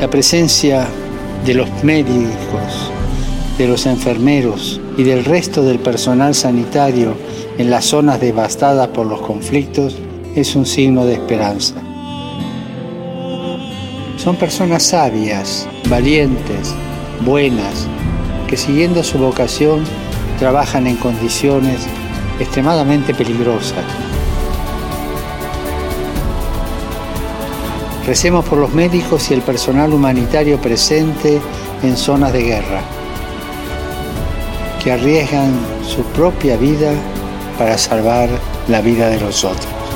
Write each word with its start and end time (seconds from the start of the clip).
La 0.00 0.08
presencia 0.08 0.86
de 1.44 1.54
los 1.54 1.68
médicos, 1.82 2.92
de 3.58 3.66
los 3.66 3.84
enfermeros 3.84 4.80
y 4.96 5.02
del 5.02 5.24
resto 5.24 5.62
del 5.62 5.80
personal 5.80 6.36
sanitario 6.36 7.16
en 7.58 7.68
las 7.68 7.86
zonas 7.86 8.20
devastadas 8.20 8.86
por 8.88 9.06
los 9.06 9.20
conflictos 9.20 9.96
es 10.36 10.54
un 10.54 10.66
signo 10.66 11.04
de 11.04 11.14
esperanza. 11.14 11.74
Son 14.18 14.36
personas 14.36 14.84
sabias, 14.84 15.66
valientes, 15.88 16.74
buenas, 17.26 17.88
que 18.46 18.56
siguiendo 18.56 19.02
su 19.02 19.18
vocación 19.18 19.82
trabajan 20.38 20.86
en 20.86 20.94
condiciones 20.94 21.88
extremadamente 22.38 23.14
peligrosas. 23.14 23.84
Recemos 28.08 28.42
por 28.46 28.56
los 28.56 28.72
médicos 28.72 29.30
y 29.30 29.34
el 29.34 29.42
personal 29.42 29.92
humanitario 29.92 30.58
presente 30.58 31.38
en 31.82 31.94
zonas 31.94 32.32
de 32.32 32.42
guerra, 32.42 32.80
que 34.82 34.92
arriesgan 34.92 35.52
su 35.86 36.02
propia 36.14 36.56
vida 36.56 36.90
para 37.58 37.76
salvar 37.76 38.30
la 38.66 38.80
vida 38.80 39.10
de 39.10 39.20
los 39.20 39.44
otros. 39.44 39.87